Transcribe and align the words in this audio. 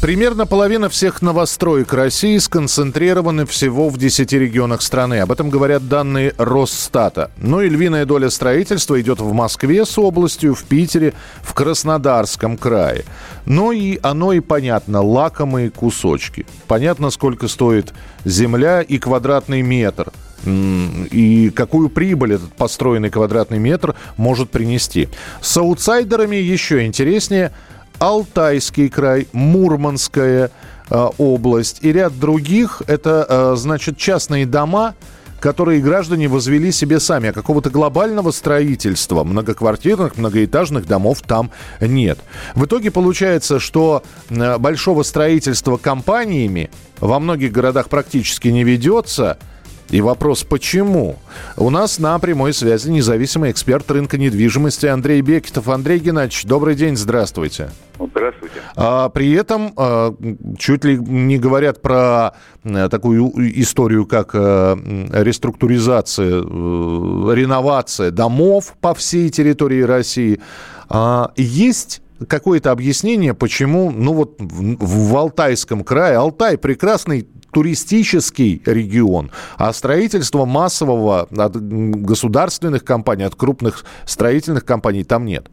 Примерно 0.00 0.46
половина 0.46 0.88
всех 0.88 1.20
новостроек 1.20 1.92
России 1.92 2.38
сконцентрированы 2.38 3.44
всего 3.44 3.90
в 3.90 3.98
10 3.98 4.32
регионах 4.32 4.80
страны. 4.80 5.20
Об 5.20 5.30
этом 5.30 5.50
говорят 5.50 5.88
данные 5.88 6.32
Росстата. 6.38 7.30
Ну 7.36 7.60
и 7.60 7.68
львиная 7.68 8.06
доля 8.06 8.30
строительства 8.30 8.98
идет 8.98 9.20
в 9.20 9.30
Москве 9.34 9.84
с 9.84 9.98
областью, 9.98 10.54
в 10.54 10.64
Питере, 10.64 11.12
в 11.42 11.52
Краснодарском 11.52 12.56
крае. 12.56 13.04
Ну 13.44 13.72
и 13.72 13.98
оно 14.02 14.32
и 14.32 14.40
понятно, 14.40 15.02
лакомые 15.02 15.68
кусочки. 15.68 16.46
Понятно, 16.66 17.10
сколько 17.10 17.46
стоит 17.46 17.92
земля 18.24 18.80
и 18.80 18.98
квадратный 18.98 19.60
метр 19.60 20.10
и 20.46 21.52
какую 21.54 21.90
прибыль 21.90 22.32
этот 22.32 22.54
построенный 22.54 23.10
квадратный 23.10 23.58
метр 23.58 23.94
может 24.16 24.48
принести. 24.48 25.10
С 25.42 25.58
аутсайдерами 25.58 26.36
еще 26.36 26.86
интереснее– 26.86 27.52
Алтайский 28.00 28.88
край, 28.88 29.28
Мурманская 29.32 30.50
э, 30.88 31.08
область 31.18 31.80
и 31.82 31.92
ряд 31.92 32.18
других. 32.18 32.82
Это, 32.86 33.26
э, 33.28 33.56
значит, 33.56 33.98
частные 33.98 34.46
дома, 34.46 34.94
которые 35.38 35.82
граждане 35.82 36.26
возвели 36.28 36.72
себе 36.72 36.98
сами. 36.98 37.28
А 37.28 37.32
какого-то 37.32 37.68
глобального 37.68 38.30
строительства 38.30 39.22
многоквартирных, 39.22 40.16
многоэтажных 40.16 40.86
домов 40.86 41.20
там 41.20 41.50
нет. 41.78 42.18
В 42.54 42.64
итоге 42.64 42.90
получается, 42.90 43.60
что 43.60 44.02
э, 44.30 44.56
большого 44.56 45.02
строительства 45.02 45.76
компаниями 45.76 46.70
во 47.00 47.20
многих 47.20 47.52
городах 47.52 47.90
практически 47.90 48.48
не 48.48 48.64
ведется– 48.64 49.38
и 49.90 50.00
вопрос, 50.00 50.44
почему? 50.44 51.16
У 51.56 51.68
нас 51.70 51.98
на 51.98 52.18
прямой 52.18 52.52
связи 52.52 52.88
независимый 52.90 53.50
эксперт 53.50 53.90
рынка 53.90 54.18
недвижимости 54.18 54.86
Андрей 54.86 55.20
Бекетов. 55.20 55.68
Андрей 55.68 55.98
Геннадьевич, 55.98 56.44
добрый 56.44 56.76
день, 56.76 56.96
здравствуйте. 56.96 57.70
Здравствуйте. 57.98 58.60
А, 58.76 59.08
при 59.08 59.32
этом 59.32 59.72
а, 59.76 60.14
чуть 60.58 60.84
ли 60.84 60.96
не 60.96 61.38
говорят 61.38 61.82
про 61.82 62.34
а, 62.64 62.88
такую 62.88 63.32
историю, 63.60 64.06
как 64.06 64.30
а, 64.34 64.78
реструктуризация, 65.12 66.40
а, 66.40 67.32
реновация 67.32 68.10
домов 68.10 68.76
по 68.80 68.94
всей 68.94 69.28
территории 69.28 69.82
России. 69.82 70.40
А, 70.88 71.32
есть 71.36 72.00
какое-то 72.28 72.70
объяснение, 72.70 73.34
почему, 73.34 73.90
ну 73.90 74.12
вот 74.12 74.36
в, 74.38 75.10
в 75.10 75.16
Алтайском 75.16 75.84
крае, 75.84 76.16
Алтай 76.16 76.58
прекрасный 76.58 77.26
туристический 77.52 78.62
регион, 78.66 79.30
а 79.58 79.72
строительство 79.72 80.44
массового 80.44 81.28
от 81.36 81.56
государственных 81.56 82.84
компаний, 82.84 83.24
от 83.24 83.34
крупных 83.34 83.84
строительных 84.04 84.64
компаний 84.64 85.04
там 85.04 85.24
нет. 85.24 85.46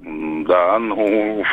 Да, 0.48 0.80
ну, 0.80 1.44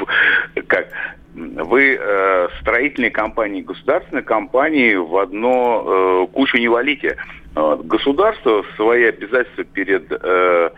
как, 0.68 0.88
вы 1.34 1.98
э, 2.00 2.48
строительные 2.60 3.10
компании, 3.10 3.62
государственные 3.62 4.22
компании 4.22 4.94
в 4.94 5.16
одно 5.16 5.84
э, 5.84 6.32
кучу 6.32 6.58
не 6.58 6.68
валите. 6.68 7.16
Государство 7.54 8.64
свои 8.74 9.04
обязательства 9.04 9.62
перед 9.62 10.10
э, 10.10 10.70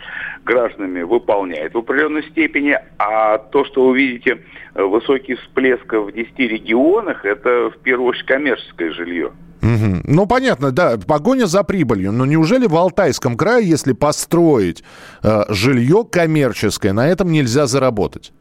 гражданами 0.44 1.02
выполняет 1.02 1.74
в 1.74 1.78
определенной 1.78 2.22
степени, 2.24 2.78
а 2.98 3.38
то, 3.38 3.64
что 3.64 3.88
вы 3.88 3.98
видите 3.98 4.38
э, 4.74 4.82
высокий 4.82 5.34
всплеск 5.34 5.92
в 5.92 6.12
10 6.12 6.38
регионах, 6.38 7.24
это 7.24 7.70
в 7.70 7.78
первую 7.78 8.10
очередь 8.10 8.26
коммерческое 8.26 8.92
жилье. 8.92 9.32
Угу. 9.66 10.02
Ну, 10.04 10.26
понятно, 10.26 10.70
да, 10.70 10.96
погоня 10.96 11.46
за 11.46 11.64
прибылью. 11.64 12.12
Но 12.12 12.24
неужели 12.24 12.66
в 12.66 12.76
Алтайском 12.76 13.36
крае, 13.36 13.68
если 13.68 13.92
построить 13.92 14.84
э, 15.22 15.42
жилье 15.48 16.04
коммерческое, 16.10 16.92
на 16.92 17.08
этом 17.08 17.32
нельзя 17.32 17.66
заработать? 17.66 18.32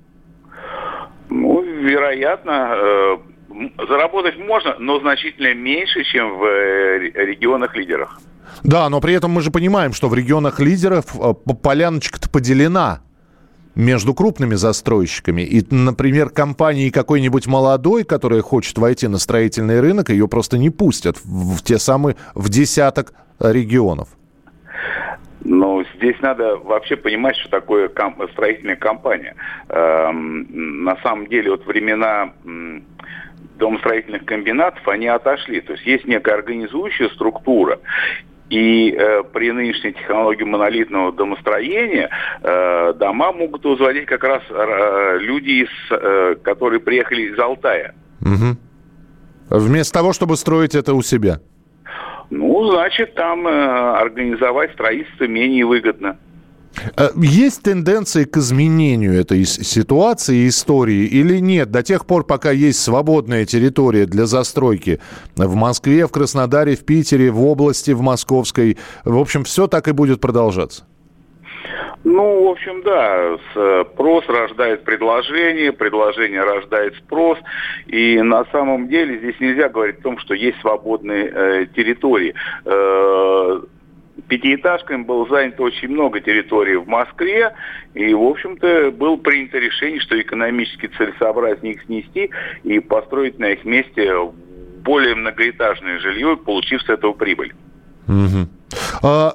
Ну, 1.30 1.64
вероятно, 1.64 2.76
э, 2.78 3.18
заработать 3.90 4.38
можно, 4.38 4.76
но 4.78 5.00
значительно 5.00 5.54
меньше, 5.56 6.04
чем 6.04 6.38
в 6.38 6.44
э, 6.44 7.00
регионах-лидерах. 7.00 8.20
Да, 8.64 8.88
но 8.90 9.02
при 9.02 9.16
этом 9.16 9.32
мы 9.32 9.42
же 9.42 9.50
понимаем, 9.50 9.94
что 9.94 10.10
в 10.10 10.14
регионах 10.14 10.60
лидеров 10.60 11.06
э, 11.20 11.34
поляночка-то 11.34 12.30
поделена 12.30 13.02
между 13.76 14.14
крупными 14.14 14.56
застройщиками. 14.56 15.42
И, 15.42 15.64
например, 15.70 16.30
компании 16.30 16.90
какой-нибудь 16.90 17.48
молодой, 17.48 18.04
которая 18.04 18.42
хочет 18.42 18.78
войти 18.78 19.08
на 19.08 19.18
строительный 19.18 19.80
рынок, 19.80 20.10
ее 20.10 20.28
просто 20.28 20.58
не 20.58 20.70
пустят 20.70 21.18
в 21.24 21.62
те 21.62 21.78
самые, 21.78 22.16
в 22.34 22.50
десяток 22.50 23.14
регионов. 23.40 24.10
Но 25.44 25.84
здесь 25.96 26.16
надо 26.22 26.58
вообще 26.58 26.96
понимать, 26.96 27.36
что 27.36 27.50
такое 27.50 27.88
ком- 27.88 28.18
строительная 28.32 28.76
компания. 28.76 29.36
Эм, 29.70 30.48
на 30.84 30.98
самом 31.04 31.28
деле, 31.28 31.52
вот 31.52 31.68
времена 31.68 32.34
домостроительных 33.60 34.26
комбинатов, 34.26 34.86
они 34.88 35.08
отошли. 35.08 35.62
То 35.62 35.74
есть 35.74 35.86
есть 35.86 36.06
некая 36.06 36.36
организующая 36.36 37.10
структура. 37.10 37.80
И 38.50 38.92
э, 38.92 39.24
при 39.34 39.52
нынешней 39.52 39.94
технологии 39.94 40.44
монолитного 40.44 41.12
домостроения 41.12 42.10
э, 42.44 42.94
дома 42.94 43.32
могут 43.32 43.66
возводить 43.66 44.06
как 44.06 44.24
раз 44.24 44.44
э, 44.50 45.18
люди, 45.20 45.64
из, 45.64 45.70
э, 45.90 46.36
которые 46.44 46.80
приехали 46.80 47.24
из 47.24 47.40
Алтая. 47.40 47.96
Угу. 48.22 48.58
Вместо 49.50 49.94
того, 49.94 50.14
чтобы 50.14 50.36
строить 50.38 50.76
это 50.76 50.94
у 50.94 51.02
себя? 51.02 51.40
Ну, 52.30 52.72
значит, 52.72 53.16
там 53.16 53.48
э, 53.48 53.52
организовать 53.52 54.74
строительство 54.74 55.26
менее 55.26 55.66
выгодно. 55.66 56.18
Э, 56.98 57.10
есть 57.16 57.64
тенденции 57.64 58.26
к 58.26 58.38
изменению 58.38 59.14
этой 59.20 59.46
ситуации 59.46 60.48
истории 60.48 61.06
или 61.06 61.40
нет? 61.40 61.72
До 61.72 61.84
тех 61.84 62.06
пор, 62.06 62.26
пока 62.26 62.52
есть 62.52 62.82
свободная 62.82 63.46
территория 63.46 64.06
для 64.06 64.26
застройки 64.26 65.00
в 65.36 65.56
Москве, 65.56 66.08
в 66.08 66.12
Краснодаре, 66.12 66.76
в 66.76 66.86
Питере, 66.86 67.32
в 67.32 67.44
области, 67.46 67.92
в 67.92 68.02
Московской, 68.02 68.78
в 69.04 69.18
общем, 69.18 69.44
все 69.44 69.68
так 69.68 69.88
и 69.88 69.92
будет 69.92 70.22
продолжаться? 70.22 70.86
Ну, 72.04 72.46
в 72.46 72.52
общем, 72.52 72.84
да, 72.84 73.38
спрос 73.94 74.26
рождает 74.28 74.84
предложение, 74.84 75.74
предложение 75.74 76.44
рождает 76.44 76.96
спрос, 76.98 77.40
и 77.88 78.22
на 78.22 78.46
самом 78.52 78.88
деле 78.90 79.18
здесь 79.18 79.40
нельзя 79.40 79.70
говорить 79.70 79.98
о 80.00 80.04
том, 80.04 80.20
что 80.20 80.36
есть 80.36 80.60
свободные 80.62 81.32
э, 81.34 81.66
территории. 81.76 82.36
Э, 82.64 83.60
пятиэтажками 84.28 85.04
было 85.04 85.28
занято 85.28 85.64
очень 85.64 85.90
много 85.90 86.20
территорий 86.20 86.76
в 86.76 86.88
Москве, 86.88 87.54
и, 87.94 88.14
в 88.14 88.24
общем-то, 88.24 88.92
было 88.92 89.18
принято 89.18 89.58
решение, 89.58 90.00
что 90.00 90.20
экономически 90.20 90.88
целесообразнее 90.98 91.76
их 91.76 91.84
снести 91.84 92.30
и 92.64 92.80
построить 92.80 93.40
на 93.40 93.52
их 93.52 93.66
месте 93.66 94.12
более 94.84 95.16
многоэтажное 95.16 96.00
жилье, 96.00 96.38
получив 96.38 96.82
с 96.84 96.90
этого 96.90 97.14
прибыль. 97.14 97.54
Угу. 98.08 98.48
А, 99.02 99.34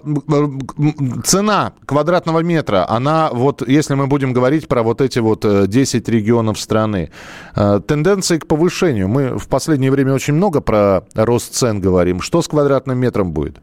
цена 1.25 1.72
квадратного 1.87 2.41
метра, 2.41 2.87
она 2.89 3.31
вот, 3.33 3.67
если 3.67 3.95
мы 3.95 4.07
будем 4.07 4.33
говорить 4.33 4.69
про 4.69 4.83
вот 4.83 5.01
эти 5.01 5.19
вот 5.19 5.45
10 5.69 6.09
э, 6.09 6.12
регионов 6.12 6.59
страны, 6.59 7.11
э, 7.57 7.81
тенденции 7.87 8.39
к 8.39 8.47
повышению. 8.47 9.09
Мы 9.09 9.39
в 9.39 9.49
последнее 9.49 9.91
время 9.91 10.15
очень 10.15 10.34
много 10.34 10.61
про 10.61 11.03
рост 11.15 11.55
цен 11.55 11.81
говорим. 11.81 12.21
Что 12.21 12.43
с 12.43 12.49
квадратным 12.49 12.99
метром 12.99 13.33
будет? 13.33 13.61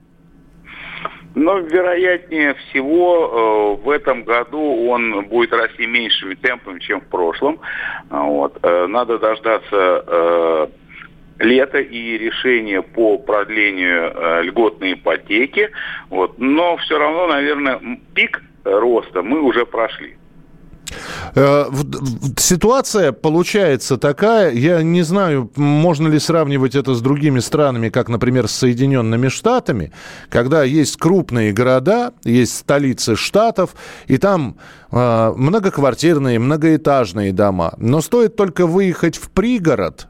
Но, 1.37 1.59
вероятнее 1.59 2.55
всего, 2.55 3.77
э, 3.79 3.83
в 3.83 3.91
этом 3.91 4.23
году 4.23 4.88
он 4.88 5.23
будет 5.27 5.53
расти 5.53 5.85
меньшими 5.85 6.33
темпами, 6.33 6.79
чем 6.79 7.00
в 7.00 7.06
прошлом. 7.06 7.59
А, 8.09 8.23
вот. 8.23 8.57
Э, 8.63 8.88
надо 8.88 9.19
дождаться 9.19 10.03
э, 10.07 10.67
лета 11.38 11.77
и 11.77 12.17
решения 12.17 12.81
по 12.81 13.19
продлению 13.19 14.45
льготной 14.45 14.94
ипотеки. 14.94 15.69
Вот. 16.09 16.39
Но 16.39 16.77
все 16.77 16.97
равно, 16.97 17.27
наверное, 17.27 17.79
пик 18.15 18.41
роста 18.63 19.21
мы 19.21 19.39
уже 19.41 19.67
прошли. 19.67 20.16
Э, 21.35 21.65
ситуация 22.38 23.12
получается 23.12 23.97
такая, 23.97 24.51
я 24.51 24.81
не 24.83 25.01
знаю, 25.01 25.51
можно 25.56 26.07
ли 26.07 26.19
сравнивать 26.19 26.75
это 26.75 26.94
с 26.95 27.01
другими 27.01 27.39
странами, 27.39 27.89
как, 27.89 28.09
например, 28.09 28.47
с 28.47 28.51
Соединенными 28.51 29.27
Штатами, 29.27 29.91
когда 30.29 30.63
есть 30.63 30.97
крупные 30.97 31.53
города, 31.53 32.13
есть 32.24 32.57
столицы 32.57 33.15
штатов, 33.15 33.75
и 34.07 34.18
там 34.18 34.57
э, 34.91 35.33
многоквартирные, 35.35 36.39
многоэтажные 36.39 37.31
дома. 37.33 37.74
Но 37.77 38.01
стоит 38.01 38.35
только 38.35 38.68
выехать 38.68 39.18
в 39.18 39.29
пригород, 39.31 40.07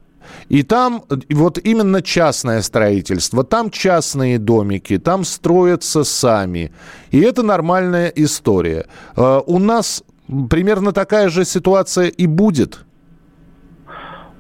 И 0.50 0.64
там 0.64 1.04
вот 1.30 1.58
именно 1.58 2.02
частное 2.02 2.62
строительство, 2.62 3.44
там 3.44 3.70
частные 3.70 4.40
домики, 4.40 4.98
там 4.98 5.24
строятся 5.24 6.04
сами. 6.04 6.72
И 7.12 7.20
это 7.20 7.44
нормальная 7.44 8.08
история. 8.08 8.86
Э, 9.16 9.42
у 9.46 9.60
нас 9.60 10.04
примерно 10.50 10.92
такая 10.92 11.30
же 11.30 11.46
ситуация 11.46 12.08
и 12.08 12.28
будет. 12.28 12.86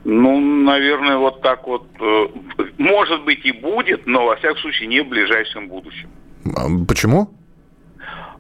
Ну, 0.04 0.40
наверное, 0.40 1.18
вот 1.18 1.42
так 1.42 1.68
вот. 1.68 1.86
Э, 2.00 2.28
может 2.78 3.26
быть 3.26 3.46
и 3.46 3.52
будет, 3.52 4.08
но 4.08 4.26
во 4.26 4.36
всяком 4.38 4.58
случае 4.60 4.88
не 4.88 5.02
в 5.02 5.10
ближайшем 5.10 5.68
будущем. 5.68 6.10
А, 6.56 6.68
почему? 6.88 7.30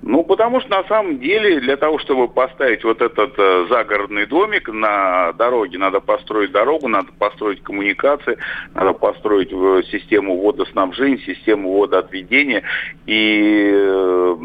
Ну, 0.01 0.23
потому 0.23 0.61
что 0.61 0.69
на 0.69 0.83
самом 0.85 1.19
деле 1.19 1.59
для 1.59 1.75
того, 1.75 1.99
чтобы 1.99 2.27
поставить 2.27 2.83
вот 2.83 3.01
этот 3.01 3.33
э, 3.37 3.65
загородный 3.69 4.27
домик 4.27 4.69
на 4.69 5.33
дороге, 5.33 5.77
надо 5.77 5.99
построить 5.99 6.51
дорогу, 6.51 6.87
надо 6.87 7.11
построить 7.17 7.63
коммуникации, 7.63 8.37
надо 8.73 8.93
построить 8.93 9.51
э, 9.51 9.81
систему 9.91 10.39
водоснабжения, 10.41 11.17
систему 11.17 11.77
водоотведения. 11.77 12.63
И 13.07 13.71
э, 13.73 14.37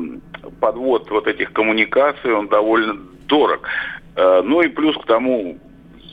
подвод 0.63 1.11
вот 1.11 1.27
этих 1.27 1.53
коммуникаций, 1.53 2.33
он 2.33 2.49
довольно 2.49 2.95
дорог. 3.29 3.61
Э, 4.17 4.43
ну 4.45 4.63
и 4.63 4.69
плюс 4.69 4.97
к 4.97 5.07
тому, 5.07 5.59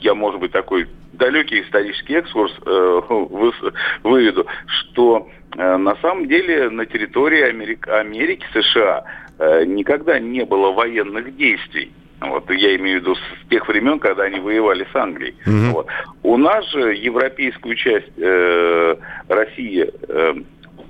я, 0.02 0.14
может 0.14 0.40
быть, 0.40 0.52
такой 0.52 0.88
далекий 1.12 1.62
исторический 1.62 2.14
экскурс 2.14 2.52
э, 2.66 3.00
выведу, 4.02 4.46
что 4.66 5.28
э, 5.56 5.76
на 5.76 5.94
самом 6.02 6.28
деле 6.28 6.68
на 6.70 6.84
территории 6.84 7.42
Америки, 7.42 7.88
Америки 7.88 8.44
США 8.52 9.04
Э, 9.40 9.64
никогда 9.64 10.18
не 10.18 10.44
было 10.44 10.70
военных 10.70 11.34
действий. 11.34 11.90
Вот 12.20 12.50
я 12.50 12.76
имею 12.76 12.98
в 12.98 13.02
виду 13.02 13.14
с 13.14 13.48
тех 13.48 13.66
времен, 13.66 13.98
когда 13.98 14.24
они 14.24 14.38
воевали 14.38 14.86
с 14.92 14.94
Англией. 14.94 15.34
Mm-hmm. 15.46 15.70
Вот. 15.70 15.86
У 16.22 16.36
нас 16.36 16.70
же 16.70 16.94
европейскую 16.94 17.74
часть 17.74 18.12
э, 18.18 18.96
России 19.28 19.90
э, 20.08 20.34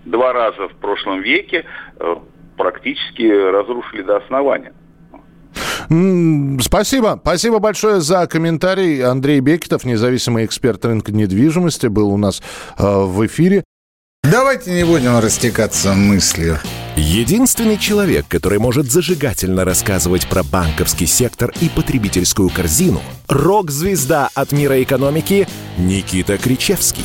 два 0.04 0.32
раза 0.32 0.66
в 0.66 0.74
прошлом 0.80 1.20
веке 1.20 1.64
э, 2.00 2.16
практически 2.60 3.22
разрушили 3.22 4.02
до 4.02 4.18
основания. 4.18 4.72
Спасибо. 6.60 7.18
Спасибо 7.20 7.58
большое 7.58 8.00
за 8.00 8.26
комментарий. 8.26 9.02
Андрей 9.02 9.40
Бекетов, 9.40 9.84
независимый 9.84 10.44
эксперт 10.44 10.84
рынка 10.84 11.10
недвижимости, 11.10 11.88
был 11.88 12.10
у 12.10 12.16
нас 12.16 12.40
э, 12.78 12.84
в 12.84 13.26
эфире. 13.26 13.64
Давайте 14.22 14.70
не 14.72 14.84
будем 14.84 15.18
растекаться 15.18 15.94
мыслью. 15.94 16.58
Единственный 16.94 17.78
человек, 17.78 18.26
который 18.28 18.58
может 18.58 18.90
зажигательно 18.90 19.64
рассказывать 19.64 20.28
про 20.28 20.42
банковский 20.44 21.06
сектор 21.06 21.52
и 21.60 21.68
потребительскую 21.68 22.50
корзину– 22.50 23.00
рок-звезда 23.28 24.28
от 24.34 24.52
мира 24.52 24.80
экономики 24.82 25.48
Никита 25.78 26.36
Кричевский. 26.36 27.04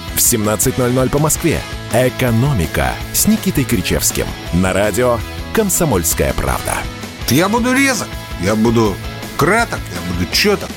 в 0.15 0.19
17.00 0.19 1.09
по 1.09 1.19
Москве. 1.19 1.61
«Экономика» 1.93 2.93
с 3.13 3.27
Никитой 3.27 3.63
Кричевским. 3.63 4.25
На 4.53 4.73
радио 4.73 5.19
«Комсомольская 5.53 6.33
правда». 6.33 6.75
Я 7.29 7.49
буду 7.49 7.73
резок, 7.73 8.07
я 8.41 8.55
буду 8.55 8.95
краток, 9.37 9.79
я 9.93 10.13
буду 10.13 10.31
четок. 10.31 10.69